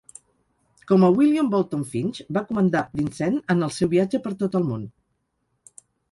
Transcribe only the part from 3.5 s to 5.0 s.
en el seu viatge per tot el món.